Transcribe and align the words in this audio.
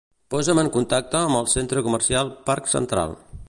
Posa'm 0.35 0.61
en 0.61 0.69
contacte 0.77 1.19
amb 1.21 1.39
el 1.41 1.51
centre 1.53 1.83
comercial 1.89 2.35
Parc 2.49 2.75
Central. 2.77 3.19